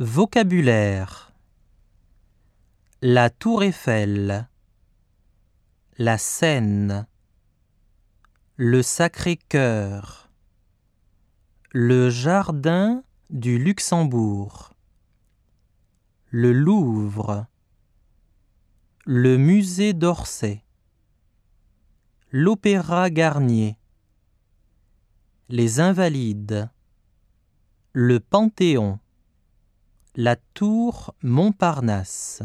[0.00, 1.32] Vocabulaire.
[3.00, 4.48] La tour Eiffel.
[5.98, 7.06] La Seine.
[8.56, 10.32] Le Sacré-Cœur.
[11.70, 14.72] Le jardin du Luxembourg.
[16.30, 17.46] Le Louvre.
[19.06, 20.64] Le musée d'Orsay.
[22.32, 23.78] L'Opéra Garnier.
[25.48, 26.68] Les Invalides.
[27.92, 28.98] Le Panthéon
[30.16, 32.42] la tour Montparnasse